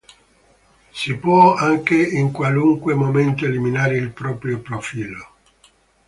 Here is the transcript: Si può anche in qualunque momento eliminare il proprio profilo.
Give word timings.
Si 0.91 1.15
può 1.17 1.53
anche 1.53 1.93
in 1.95 2.31
qualunque 2.31 2.95
momento 2.95 3.45
eliminare 3.45 3.97
il 3.97 4.09
proprio 4.09 4.57
profilo. 4.57 5.27